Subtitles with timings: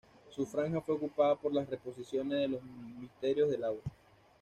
[0.31, 3.83] Su franja fue ocupada por las reposiciones de "Los misterios de Laura".